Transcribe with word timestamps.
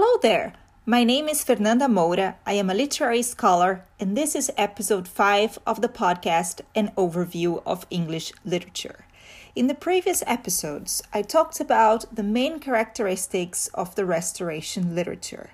Hello 0.00 0.16
there! 0.22 0.52
My 0.86 1.02
name 1.02 1.28
is 1.28 1.42
Fernanda 1.42 1.86
Moura. 1.86 2.36
I 2.46 2.52
am 2.52 2.70
a 2.70 2.74
literary 2.74 3.20
scholar, 3.22 3.82
and 3.98 4.16
this 4.16 4.36
is 4.36 4.48
episode 4.56 5.08
5 5.08 5.58
of 5.66 5.82
the 5.82 5.88
podcast 5.88 6.60
An 6.76 6.92
Overview 6.96 7.60
of 7.66 7.84
English 7.90 8.32
Literature. 8.44 9.06
In 9.56 9.66
the 9.66 9.74
previous 9.74 10.22
episodes, 10.24 11.02
I 11.12 11.22
talked 11.22 11.58
about 11.58 12.14
the 12.14 12.22
main 12.22 12.60
characteristics 12.60 13.66
of 13.74 13.96
the 13.96 14.06
Restoration 14.06 14.94
literature. 14.94 15.50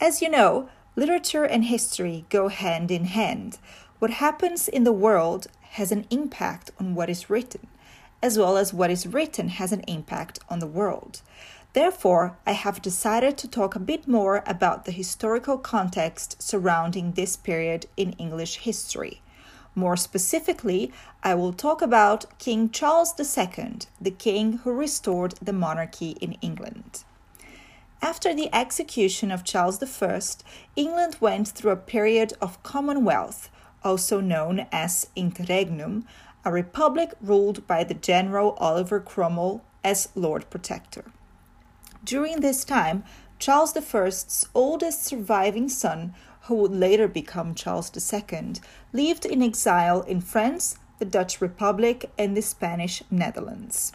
As 0.00 0.20
you 0.20 0.30
know, 0.30 0.68
literature 0.96 1.44
and 1.44 1.66
history 1.66 2.24
go 2.28 2.48
hand 2.48 2.90
in 2.90 3.04
hand. 3.04 3.58
What 4.00 4.10
happens 4.10 4.66
in 4.66 4.82
the 4.82 4.90
world 4.90 5.46
has 5.78 5.92
an 5.92 6.06
impact 6.10 6.72
on 6.80 6.96
what 6.96 7.08
is 7.08 7.30
written, 7.30 7.68
as 8.20 8.36
well 8.36 8.56
as 8.56 8.74
what 8.74 8.90
is 8.90 9.06
written 9.06 9.50
has 9.50 9.70
an 9.70 9.82
impact 9.86 10.40
on 10.48 10.58
the 10.58 10.66
world. 10.66 11.22
Therefore, 11.76 12.38
I 12.46 12.52
have 12.52 12.80
decided 12.80 13.36
to 13.36 13.46
talk 13.46 13.76
a 13.76 13.78
bit 13.78 14.08
more 14.08 14.42
about 14.46 14.86
the 14.86 14.92
historical 14.92 15.58
context 15.58 16.40
surrounding 16.40 17.12
this 17.12 17.36
period 17.36 17.84
in 17.98 18.12
English 18.12 18.60
history. 18.60 19.20
More 19.74 19.94
specifically, 19.94 20.90
I 21.22 21.34
will 21.34 21.52
talk 21.52 21.82
about 21.82 22.38
King 22.38 22.70
Charles 22.70 23.12
II, 23.20 23.80
the 24.00 24.10
king 24.10 24.60
who 24.64 24.72
restored 24.72 25.34
the 25.42 25.52
monarchy 25.52 26.12
in 26.12 26.38
England. 26.40 27.04
After 28.00 28.32
the 28.32 28.48
execution 28.54 29.30
of 29.30 29.44
Charles 29.44 29.78
I, 30.02 30.20
England 30.76 31.18
went 31.20 31.48
through 31.48 31.72
a 31.72 31.76
period 31.76 32.32
of 32.40 32.62
Commonwealth, 32.62 33.50
also 33.84 34.22
known 34.22 34.66
as 34.72 35.10
Interregnum, 35.14 36.06
a 36.42 36.50
republic 36.50 37.12
ruled 37.20 37.66
by 37.66 37.84
the 37.84 37.92
General 37.92 38.52
Oliver 38.52 38.98
Cromwell 38.98 39.62
as 39.84 40.08
Lord 40.14 40.48
Protector. 40.48 41.12
During 42.06 42.38
this 42.38 42.64
time, 42.64 43.02
Charles 43.40 43.76
I's 43.76 44.46
oldest 44.54 45.04
surviving 45.04 45.68
son, 45.68 46.14
who 46.42 46.54
would 46.54 46.70
later 46.70 47.08
become 47.08 47.52
Charles 47.52 47.90
II, 47.90 48.52
lived 48.92 49.26
in 49.26 49.42
exile 49.42 50.02
in 50.02 50.20
France, 50.20 50.78
the 51.00 51.04
Dutch 51.04 51.40
Republic, 51.40 52.08
and 52.16 52.36
the 52.36 52.42
Spanish 52.42 53.02
Netherlands. 53.10 53.92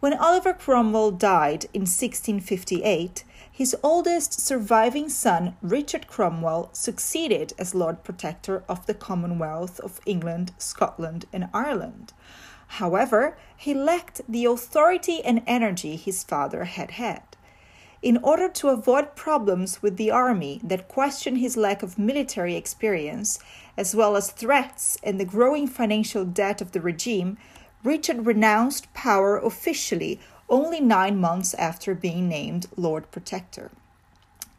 When 0.00 0.14
Oliver 0.14 0.52
Cromwell 0.52 1.12
died 1.12 1.66
in 1.72 1.82
1658, 1.82 3.22
his 3.52 3.76
oldest 3.84 4.40
surviving 4.40 5.08
son, 5.08 5.54
Richard 5.62 6.08
Cromwell, 6.08 6.70
succeeded 6.72 7.52
as 7.56 7.72
Lord 7.72 8.02
Protector 8.02 8.64
of 8.68 8.84
the 8.86 8.94
Commonwealth 8.94 9.78
of 9.78 10.00
England, 10.04 10.50
Scotland, 10.58 11.26
and 11.32 11.48
Ireland. 11.54 12.14
However, 12.66 13.36
he 13.56 13.74
lacked 13.74 14.22
the 14.28 14.44
authority 14.46 15.24
and 15.24 15.44
energy 15.46 15.94
his 15.94 16.24
father 16.24 16.64
had 16.64 16.90
had. 16.92 17.22
In 18.04 18.18
order 18.18 18.50
to 18.50 18.68
avoid 18.68 19.16
problems 19.16 19.80
with 19.80 19.96
the 19.96 20.10
army 20.10 20.60
that 20.62 20.88
question 20.88 21.36
his 21.36 21.56
lack 21.56 21.82
of 21.82 21.98
military 21.98 22.54
experience, 22.54 23.38
as 23.78 23.96
well 23.96 24.14
as 24.14 24.30
threats 24.30 24.98
and 25.02 25.18
the 25.18 25.24
growing 25.24 25.66
financial 25.66 26.26
debt 26.26 26.60
of 26.60 26.72
the 26.72 26.82
regime, 26.82 27.38
Richard 27.82 28.26
renounced 28.26 28.92
power 28.92 29.38
officially 29.38 30.20
only 30.50 30.82
nine 30.82 31.18
months 31.18 31.54
after 31.54 31.94
being 31.94 32.28
named 32.28 32.66
Lord 32.76 33.10
Protector. 33.10 33.70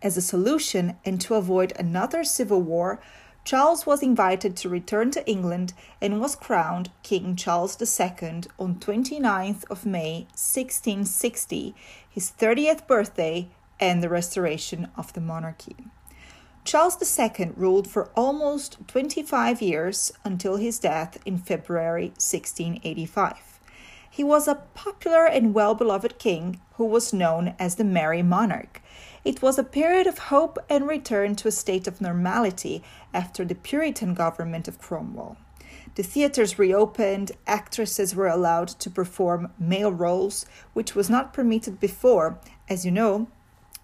As 0.01 0.17
a 0.17 0.23
solution 0.23 0.97
and 1.05 1.21
to 1.21 1.35
avoid 1.35 1.71
another 1.77 2.23
civil 2.23 2.63
war, 2.63 2.99
Charles 3.45 3.85
was 3.85 4.01
invited 4.01 4.57
to 4.57 4.69
return 4.69 5.11
to 5.11 5.25
England 5.29 5.73
and 6.01 6.19
was 6.19 6.35
crowned 6.35 6.89
King 7.03 7.35
Charles 7.35 7.79
II 7.79 8.41
on 8.57 8.75
29th 8.79 9.65
of 9.69 9.85
May 9.85 10.25
1660, 10.33 11.75
his 12.09 12.31
30th 12.31 12.87
birthday 12.87 13.47
and 13.79 14.01
the 14.01 14.09
restoration 14.09 14.87
of 14.97 15.13
the 15.13 15.21
monarchy. 15.21 15.75
Charles 16.63 16.97
II 17.19 17.51
ruled 17.55 17.87
for 17.87 18.09
almost 18.15 18.79
25 18.87 19.61
years 19.61 20.11
until 20.23 20.55
his 20.55 20.79
death 20.79 21.19
in 21.23 21.37
February 21.37 22.07
1685. 22.17 23.59
He 24.09 24.23
was 24.23 24.47
a 24.47 24.55
popular 24.73 25.27
and 25.27 25.53
well 25.53 25.75
beloved 25.75 26.17
king 26.17 26.61
who 26.77 26.85
was 26.85 27.13
known 27.13 27.53
as 27.59 27.75
the 27.75 27.83
Merry 27.83 28.23
Monarch 28.23 28.81
it 29.25 29.41
was 29.41 29.57
a 29.57 29.63
period 29.63 30.05
of 30.05 30.19
hope 30.19 30.59
and 30.69 30.87
return 30.87 31.35
to 31.35 31.47
a 31.47 31.51
state 31.51 31.87
of 31.87 31.99
normality 31.99 32.83
after 33.11 33.43
the 33.43 33.55
Puritan 33.55 34.13
government 34.13 34.67
of 34.67 34.77
Cromwell. 34.77 35.35
The 35.95 36.03
theaters 36.03 36.59
reopened, 36.59 37.31
actresses 37.47 38.15
were 38.15 38.27
allowed 38.27 38.67
to 38.67 38.89
perform 38.89 39.51
male 39.57 39.91
roles, 39.91 40.45
which 40.73 40.93
was 40.93 41.09
not 41.09 41.33
permitted 41.33 41.79
before. 41.79 42.37
As 42.69 42.85
you 42.85 42.91
know, 42.91 43.27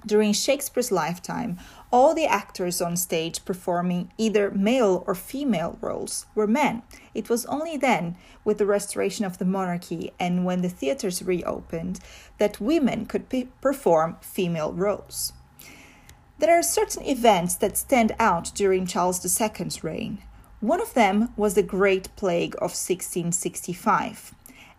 during 0.06 0.34
Shakespeare's 0.34 0.91
lifetime, 0.91 1.59
all 1.91 2.13
the 2.13 2.25
actors 2.25 2.81
on 2.81 2.97
stage 2.97 3.45
performing 3.45 4.12
either 4.17 4.50
male 4.51 5.03
or 5.06 5.16
female 5.16 5.78
roles 5.81 6.25
were 6.34 6.47
men. 6.47 6.81
It 7.13 7.29
was 7.29 7.45
only 7.45 7.78
then, 7.78 8.16
with 8.44 8.57
the 8.57 8.66
restoration 8.66 9.25
of 9.25 9.38
the 9.38 9.45
monarchy 9.45 10.12
and 10.19 10.45
when 10.45 10.62
the 10.62 10.69
theaters 10.69 11.22
reopened, 11.22 12.00
that 12.38 12.62
women 12.62 13.06
could 13.06 13.29
pe- 13.29 13.47
perform 13.62 14.17
female 14.22 14.73
roles. 14.73 15.34
There 16.39 16.57
are 16.57 16.63
certain 16.63 17.03
events 17.06 17.56
that 17.56 17.78
stand 17.78 18.16
out 18.18 18.51
during 18.56 18.88
Charles 18.88 19.23
II's 19.23 19.83
reign. 19.83 20.23
One 20.59 20.81
of 20.81 20.94
them 20.94 21.33
was 21.35 21.53
the 21.53 21.63
Great 21.63 22.16
Plague 22.16 22.56
of 22.56 22.72
1665. 22.72 24.33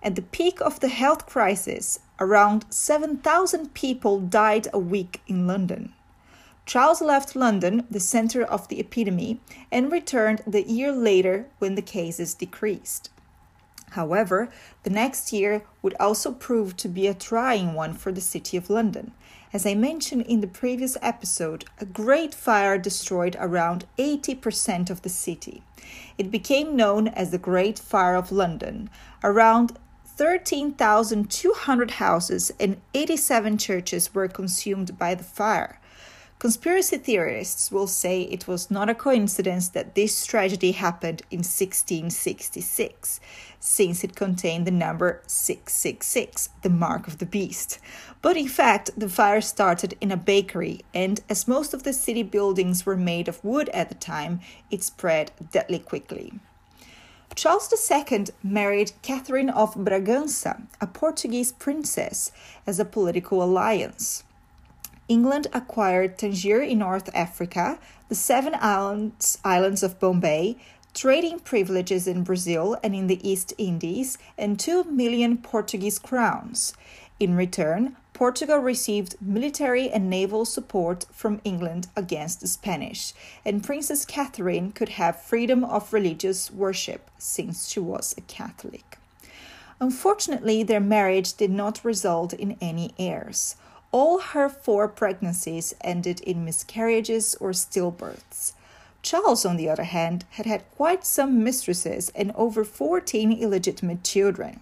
At 0.04 0.16
the 0.16 0.22
peak 0.22 0.60
of 0.60 0.80
the 0.80 0.88
health 0.88 1.26
crisis, 1.26 2.00
around 2.18 2.66
7,000 2.70 3.72
people 3.72 4.18
died 4.18 4.66
a 4.72 4.78
week 4.78 5.20
in 5.28 5.46
London. 5.46 5.92
Charles 6.66 7.00
left 7.00 7.36
London, 7.36 7.86
the 7.88 8.00
center 8.00 8.42
of 8.42 8.66
the 8.66 8.80
epidemic, 8.80 9.38
and 9.70 9.92
returned 9.92 10.42
the 10.44 10.62
year 10.62 10.90
later 10.90 11.46
when 11.60 11.76
the 11.76 11.82
cases 11.82 12.34
decreased. 12.34 13.10
However, 13.90 14.48
the 14.82 14.90
next 14.90 15.32
year 15.32 15.62
would 15.82 15.94
also 16.00 16.32
prove 16.32 16.76
to 16.78 16.88
be 16.88 17.06
a 17.06 17.14
trying 17.14 17.74
one 17.74 17.94
for 17.94 18.10
the 18.10 18.20
City 18.20 18.56
of 18.56 18.70
London. 18.70 19.12
As 19.52 19.66
I 19.66 19.74
mentioned 19.74 20.22
in 20.22 20.40
the 20.40 20.46
previous 20.46 20.96
episode, 21.02 21.66
a 21.78 21.84
great 21.84 22.34
fire 22.34 22.78
destroyed 22.78 23.36
around 23.38 23.84
80% 23.98 24.88
of 24.88 25.02
the 25.02 25.10
city. 25.10 25.62
It 26.16 26.30
became 26.30 26.74
known 26.74 27.08
as 27.08 27.30
the 27.30 27.38
Great 27.38 27.78
Fire 27.78 28.14
of 28.14 28.32
London. 28.32 28.88
Around 29.22 29.78
13,200 30.16 31.90
houses 31.92 32.52
and 32.60 32.80
87 32.94 33.58
churches 33.58 34.14
were 34.14 34.28
consumed 34.28 34.98
by 34.98 35.14
the 35.14 35.24
fire. 35.24 35.78
Conspiracy 36.38 36.98
theorists 36.98 37.70
will 37.70 37.86
say 37.86 38.22
it 38.22 38.48
was 38.48 38.68
not 38.68 38.90
a 38.90 38.96
coincidence 38.96 39.68
that 39.68 39.94
this 39.94 40.26
tragedy 40.26 40.72
happened 40.72 41.22
in 41.30 41.38
1666, 41.38 43.20
since 43.60 44.02
it 44.02 44.16
contained 44.16 44.66
the 44.66 44.72
number 44.72 45.22
666, 45.28 46.48
the 46.62 46.68
mark 46.68 47.06
of 47.06 47.18
the 47.18 47.26
beast. 47.26 47.78
But 48.20 48.36
in 48.36 48.48
fact, 48.48 48.90
the 48.96 49.08
fire 49.08 49.40
started 49.40 49.96
in 50.00 50.10
a 50.10 50.16
bakery, 50.16 50.80
and 50.92 51.20
as 51.28 51.46
most 51.46 51.74
of 51.74 51.84
the 51.84 51.92
city 51.92 52.24
buildings 52.24 52.84
were 52.84 52.96
made 52.96 53.28
of 53.28 53.44
wood 53.44 53.68
at 53.68 53.88
the 53.88 53.94
time, 53.94 54.40
it 54.68 54.82
spread 54.82 55.30
deadly 55.52 55.78
quickly. 55.78 56.32
Charles 57.34 57.72
II 57.90 58.26
married 58.42 58.92
Catherine 59.00 59.48
of 59.48 59.74
Braganza, 59.74 60.62
a 60.80 60.86
Portuguese 60.86 61.52
princess, 61.52 62.30
as 62.66 62.78
a 62.78 62.84
political 62.84 63.42
alliance. 63.42 64.24
England 65.08 65.46
acquired 65.54 66.18
Tangier 66.18 66.60
in 66.60 66.78
North 66.80 67.08
Africa, 67.14 67.78
the 68.08 68.14
seven 68.14 68.54
islands, 68.60 69.38
islands 69.44 69.82
of 69.82 69.98
Bombay, 69.98 70.56
trading 70.92 71.40
privileges 71.40 72.06
in 72.06 72.22
Brazil 72.22 72.76
and 72.82 72.94
in 72.94 73.06
the 73.06 73.26
East 73.26 73.54
Indies, 73.56 74.18
and 74.36 74.60
2 74.60 74.84
million 74.84 75.38
Portuguese 75.38 75.98
crowns. 75.98 76.74
In 77.18 77.34
return, 77.34 77.96
Portugal 78.12 78.58
received 78.58 79.16
military 79.20 79.90
and 79.90 80.10
naval 80.10 80.44
support 80.44 81.06
from 81.12 81.40
England 81.44 81.88
against 81.96 82.40
the 82.40 82.46
Spanish, 82.46 83.14
and 83.44 83.64
Princess 83.64 84.04
Catherine 84.04 84.70
could 84.72 84.90
have 84.90 85.22
freedom 85.22 85.64
of 85.64 85.92
religious 85.92 86.50
worship 86.50 87.10
since 87.18 87.68
she 87.68 87.80
was 87.80 88.14
a 88.16 88.20
Catholic. 88.22 88.98
Unfortunately, 89.80 90.62
their 90.62 90.78
marriage 90.78 91.34
did 91.34 91.50
not 91.50 91.84
result 91.84 92.32
in 92.32 92.56
any 92.60 92.92
heirs. 92.98 93.56
All 93.90 94.20
her 94.20 94.48
four 94.48 94.88
pregnancies 94.88 95.74
ended 95.80 96.20
in 96.20 96.44
miscarriages 96.44 97.34
or 97.40 97.50
stillbirths. 97.50 98.52
Charles, 99.02 99.44
on 99.44 99.56
the 99.56 99.68
other 99.68 99.84
hand, 99.84 100.24
had 100.30 100.46
had 100.46 100.70
quite 100.76 101.04
some 101.04 101.42
mistresses 101.42 102.12
and 102.14 102.30
over 102.36 102.64
14 102.64 103.32
illegitimate 103.32 104.04
children. 104.04 104.60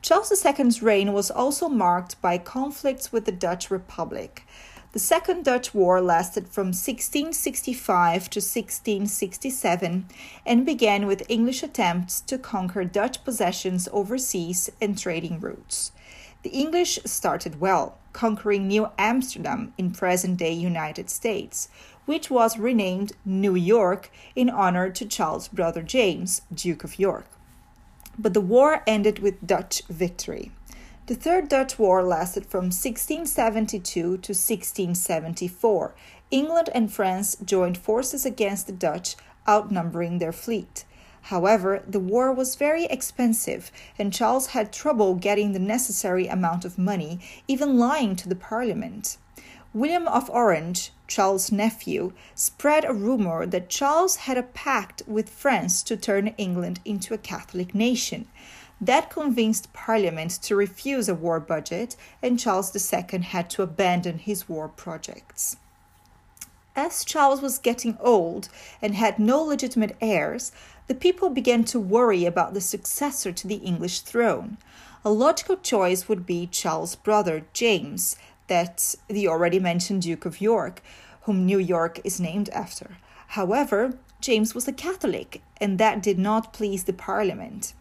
Charles 0.00 0.44
II's 0.44 0.80
reign 0.80 1.12
was 1.12 1.30
also 1.30 1.68
marked 1.68 2.20
by 2.22 2.38
conflicts 2.38 3.10
with 3.10 3.24
the 3.24 3.32
Dutch 3.32 3.68
Republic. 3.68 4.46
The 4.92 5.00
Second 5.00 5.44
Dutch 5.44 5.74
War 5.74 6.00
lasted 6.00 6.48
from 6.48 6.68
1665 6.68 8.30
to 8.30 8.38
1667 8.38 10.06
and 10.46 10.64
began 10.64 11.06
with 11.06 11.28
English 11.28 11.64
attempts 11.64 12.20
to 12.22 12.38
conquer 12.38 12.84
Dutch 12.84 13.24
possessions 13.24 13.88
overseas 13.92 14.70
and 14.80 14.96
trading 14.96 15.40
routes. 15.40 15.90
The 16.44 16.50
English 16.50 17.00
started 17.04 17.60
well, 17.60 17.98
conquering 18.12 18.68
New 18.68 18.88
Amsterdam 18.98 19.74
in 19.76 19.90
present 19.90 20.38
day 20.38 20.52
United 20.52 21.10
States, 21.10 21.68
which 22.06 22.30
was 22.30 22.56
renamed 22.56 23.12
New 23.24 23.56
York 23.56 24.10
in 24.36 24.48
honor 24.48 24.90
to 24.90 25.04
Charles' 25.04 25.48
brother 25.48 25.82
James, 25.82 26.42
Duke 26.54 26.84
of 26.84 27.00
York. 27.00 27.26
But 28.18 28.34
the 28.34 28.40
war 28.40 28.82
ended 28.86 29.20
with 29.20 29.46
Dutch 29.46 29.82
victory. 29.88 30.50
The 31.06 31.14
Third 31.14 31.48
Dutch 31.48 31.78
War 31.78 32.02
lasted 32.02 32.44
from 32.44 32.64
1672 32.64 33.80
to 33.92 34.08
1674. 34.10 35.94
England 36.30 36.68
and 36.74 36.92
France 36.92 37.36
joined 37.42 37.78
forces 37.78 38.26
against 38.26 38.66
the 38.66 38.72
Dutch, 38.72 39.16
outnumbering 39.48 40.18
their 40.18 40.32
fleet. 40.32 40.84
However, 41.22 41.82
the 41.86 42.00
war 42.00 42.32
was 42.32 42.56
very 42.56 42.84
expensive, 42.86 43.70
and 43.98 44.12
Charles 44.12 44.48
had 44.48 44.72
trouble 44.72 45.14
getting 45.14 45.52
the 45.52 45.58
necessary 45.58 46.26
amount 46.26 46.64
of 46.64 46.76
money, 46.76 47.20
even 47.46 47.78
lying 47.78 48.16
to 48.16 48.28
the 48.28 48.36
parliament. 48.36 49.16
William 49.74 50.08
of 50.08 50.30
Orange, 50.30 50.92
Charles' 51.06 51.52
nephew, 51.52 52.14
spread 52.34 52.86
a 52.86 52.94
rumor 52.94 53.44
that 53.44 53.68
Charles 53.68 54.16
had 54.16 54.38
a 54.38 54.42
pact 54.42 55.02
with 55.06 55.28
France 55.28 55.82
to 55.82 55.96
turn 55.96 56.28
England 56.38 56.80
into 56.86 57.12
a 57.12 57.18
Catholic 57.18 57.74
nation. 57.74 58.26
That 58.80 59.10
convinced 59.10 59.74
Parliament 59.74 60.30
to 60.42 60.56
refuse 60.56 61.06
a 61.06 61.14
war 61.14 61.38
budget, 61.38 61.96
and 62.22 62.38
Charles 62.38 62.74
II 62.74 63.20
had 63.20 63.50
to 63.50 63.62
abandon 63.62 64.18
his 64.20 64.48
war 64.48 64.68
projects. 64.68 65.58
As 66.74 67.04
Charles 67.04 67.42
was 67.42 67.58
getting 67.58 67.98
old 68.00 68.48
and 68.80 68.94
had 68.94 69.18
no 69.18 69.42
legitimate 69.42 69.96
heirs, 70.00 70.50
the 70.86 70.94
people 70.94 71.28
began 71.28 71.64
to 71.64 71.78
worry 71.78 72.24
about 72.24 72.54
the 72.54 72.62
successor 72.62 73.32
to 73.32 73.46
the 73.46 73.56
English 73.56 74.00
throne. 74.00 74.56
A 75.04 75.10
logical 75.10 75.56
choice 75.56 76.08
would 76.08 76.24
be 76.24 76.46
Charles' 76.46 76.94
brother, 76.94 77.44
James, 77.52 78.16
that 78.48 78.94
the 79.08 79.28
already 79.28 79.58
mentioned 79.58 80.02
Duke 80.02 80.26
of 80.26 80.40
York, 80.40 80.82
whom 81.22 81.46
New 81.46 81.58
York 81.58 82.00
is 82.04 82.20
named 82.20 82.48
after. 82.50 82.98
However, 83.28 83.98
James 84.20 84.54
was 84.54 84.66
a 84.66 84.72
Catholic, 84.72 85.42
and 85.60 85.78
that 85.78 86.02
did 86.02 86.18
not 86.18 86.52
please 86.52 86.84
the 86.84 86.92
Parliament. 86.92 87.74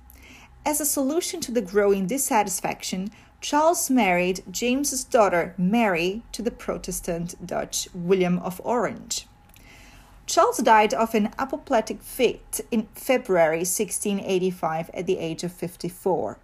As 0.65 0.79
a 0.79 0.85
solution 0.85 1.39
to 1.41 1.51
the 1.51 1.61
growing 1.61 2.07
dissatisfaction, 2.07 3.09
Charles 3.39 3.89
married 3.89 4.43
James's 4.51 5.03
daughter 5.03 5.53
Mary 5.57 6.23
to 6.33 6.41
the 6.41 6.51
Protestant 6.51 7.35
Dutch 7.45 7.87
William 7.93 8.39
of 8.39 8.59
Orange. 8.63 9.27
Charles 10.25 10.57
died 10.57 10.93
of 10.93 11.15
an 11.15 11.31
apoplectic 11.39 12.01
fit 12.01 12.59
in 12.69 12.87
February 12.93 13.59
1685 13.59 14.89
at 14.93 15.05
the 15.05 15.19
age 15.19 15.43
of 15.45 15.53
54. 15.53 16.37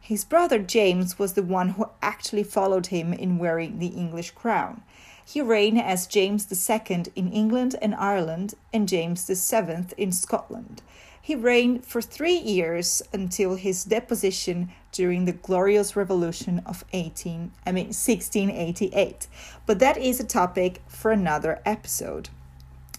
His 0.00 0.24
brother 0.24 0.58
James 0.58 1.18
was 1.18 1.34
the 1.34 1.42
one 1.42 1.70
who 1.70 1.90
actually 2.02 2.44
followed 2.44 2.86
him 2.86 3.12
in 3.12 3.38
wearing 3.38 3.78
the 3.78 3.88
English 3.88 4.30
crown. 4.30 4.82
He 5.24 5.42
reigned 5.42 5.78
as 5.78 6.06
James 6.06 6.46
II 6.50 7.04
in 7.14 7.30
England 7.30 7.76
and 7.82 7.94
Ireland 7.94 8.54
and 8.72 8.88
James 8.88 9.26
VII 9.26 9.94
in 9.98 10.12
Scotland. 10.12 10.80
He 11.20 11.34
reigned 11.34 11.84
for 11.84 12.00
three 12.00 12.38
years 12.38 13.02
until 13.12 13.56
his 13.56 13.84
deposition 13.84 14.70
during 14.92 15.26
the 15.26 15.32
Glorious 15.32 15.94
Revolution 15.94 16.62
of 16.64 16.86
18, 16.94 17.52
I 17.66 17.72
mean 17.72 17.88
1688. 17.88 19.26
But 19.66 19.78
that 19.80 19.98
is 19.98 20.18
a 20.18 20.24
topic 20.24 20.80
for 20.88 21.10
another 21.10 21.60
episode. 21.66 22.30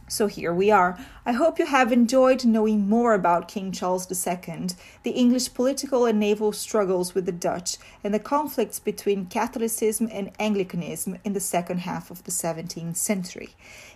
So 0.09 0.25
here 0.25 0.51
we 0.51 0.71
are. 0.71 0.97
I 1.23 1.33
hope 1.33 1.59
you 1.59 1.67
have 1.67 1.91
enjoyed 1.91 2.43
knowing 2.43 2.89
more 2.89 3.13
about 3.13 3.47
King 3.47 3.71
Charles 3.71 4.09
II, 4.09 4.69
the 5.03 5.11
English 5.11 5.53
political 5.53 6.05
and 6.05 6.19
naval 6.19 6.51
struggles 6.51 7.13
with 7.13 7.27
the 7.27 7.31
Dutch, 7.31 7.77
and 8.03 8.11
the 8.11 8.19
conflicts 8.19 8.79
between 8.79 9.27
Catholicism 9.27 10.09
and 10.11 10.31
Anglicanism 10.39 11.19
in 11.23 11.33
the 11.33 11.39
second 11.39 11.81
half 11.81 12.09
of 12.09 12.23
the 12.23 12.31
17th 12.31 12.95
century. 12.95 13.49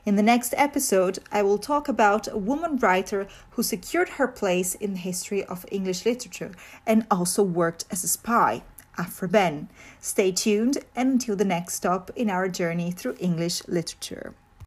In 0.05 0.15
the 0.15 0.21
next 0.21 0.53
episode, 0.55 1.17
I 1.31 1.41
will 1.41 1.57
talk 1.57 1.89
about 1.89 2.27
a 2.27 2.37
woman 2.37 2.77
writer 2.77 3.27
who 3.51 3.63
secured 3.63 4.09
her 4.09 4.27
place 4.27 4.75
in 4.75 4.93
the 4.93 4.99
history 4.99 5.43
of 5.43 5.65
English 5.71 6.05
literature 6.05 6.51
and 6.85 7.07
also 7.09 7.41
worked 7.41 7.85
as 7.89 8.03
a 8.03 8.07
spy. 8.07 8.61
Aphra 8.99 9.27
Behn. 9.27 9.67
Stay 9.99 10.31
tuned 10.31 10.77
and 10.95 11.13
until 11.13 11.35
the 11.35 11.43
next 11.43 11.73
stop 11.73 12.11
in 12.15 12.29
our 12.29 12.47
journey 12.47 12.91
through 12.91 13.17
English 13.19 13.67
literature. 13.67 14.35